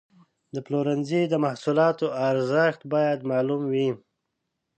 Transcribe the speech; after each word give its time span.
د 0.53 0.55
پلورنځي 0.65 1.21
د 1.27 1.33
محصولاتو 1.45 2.07
ارزښت 2.29 2.81
باید 2.93 3.19
معلوم 3.29 3.63
وي. 3.73 3.89